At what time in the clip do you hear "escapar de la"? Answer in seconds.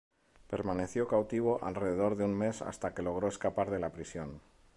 3.27-3.91